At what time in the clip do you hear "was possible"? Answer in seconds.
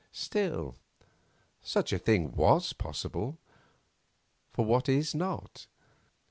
2.31-3.37